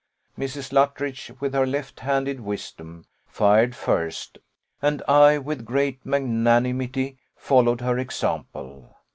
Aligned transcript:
Mrs. 0.35 0.73
Luttridge, 0.73 1.31
with 1.39 1.53
her 1.53 1.67
left 1.67 1.99
handed 1.99 2.39
wisdom, 2.39 3.05
fired 3.27 3.75
first; 3.75 4.39
and 4.81 5.03
I, 5.07 5.37
with 5.37 5.63
great 5.63 6.03
magnanimity, 6.03 7.19
followed 7.35 7.81
her 7.81 7.99
example. 7.99 8.95